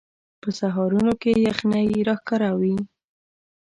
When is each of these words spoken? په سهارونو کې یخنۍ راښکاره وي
په 0.41 0.49
سهارونو 0.59 1.11
کې 1.21 1.31
یخنۍ 1.47 1.87
راښکاره 2.07 2.51
وي 2.59 2.75